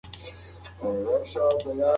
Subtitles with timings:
[0.79, 1.87] کومه نښه سمه ده؟